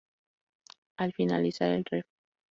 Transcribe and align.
Al 0.97 1.13
finalizar, 1.13 1.69
el 1.69 1.85
Rev. 1.85 2.05